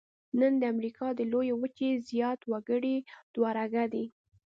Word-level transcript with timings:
نن 0.39 0.53
د 0.61 0.63
امریکا 0.73 1.07
د 1.15 1.21
لویې 1.31 1.53
وچې 1.57 1.89
زیات 2.09 2.39
وګړي 2.51 2.95
دوه 3.33 3.49
رګه 3.57 3.85
دي. 3.93 4.05